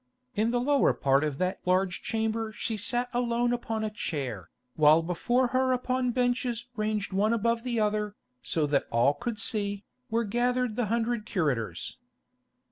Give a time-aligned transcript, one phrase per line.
[0.33, 5.03] In the lower part of that large chamber she sat alone upon a chair, while
[5.03, 10.23] before her upon benches ranged one above the other, so that all could see, were
[10.23, 11.99] gathered the hundred curators.